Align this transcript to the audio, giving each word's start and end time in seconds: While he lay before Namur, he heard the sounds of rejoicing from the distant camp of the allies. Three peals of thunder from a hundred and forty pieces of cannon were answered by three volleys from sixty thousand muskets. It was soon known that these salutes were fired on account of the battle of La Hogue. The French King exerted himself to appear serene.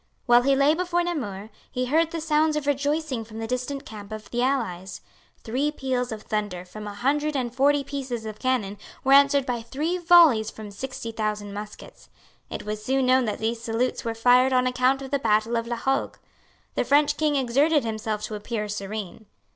While 0.25 0.41
he 0.41 0.55
lay 0.55 0.73
before 0.73 1.03
Namur, 1.03 1.51
he 1.71 1.85
heard 1.85 2.09
the 2.09 2.19
sounds 2.19 2.55
of 2.55 2.65
rejoicing 2.65 3.23
from 3.23 3.37
the 3.37 3.45
distant 3.45 3.85
camp 3.85 4.11
of 4.11 4.31
the 4.31 4.41
allies. 4.41 5.01
Three 5.43 5.69
peals 5.71 6.11
of 6.11 6.23
thunder 6.23 6.65
from 6.65 6.87
a 6.87 6.93
hundred 6.95 7.35
and 7.35 7.53
forty 7.53 7.83
pieces 7.83 8.25
of 8.25 8.39
cannon 8.39 8.79
were 9.03 9.13
answered 9.13 9.45
by 9.45 9.61
three 9.61 9.99
volleys 9.99 10.49
from 10.49 10.71
sixty 10.71 11.11
thousand 11.11 11.53
muskets. 11.53 12.09
It 12.49 12.63
was 12.65 12.83
soon 12.83 13.05
known 13.05 13.25
that 13.25 13.37
these 13.37 13.61
salutes 13.61 14.03
were 14.03 14.15
fired 14.15 14.53
on 14.53 14.65
account 14.65 15.03
of 15.03 15.11
the 15.11 15.19
battle 15.19 15.55
of 15.55 15.67
La 15.67 15.75
Hogue. 15.75 16.17
The 16.73 16.83
French 16.83 17.15
King 17.15 17.35
exerted 17.35 17.83
himself 17.85 18.23
to 18.23 18.33
appear 18.33 18.67
serene. 18.69 19.27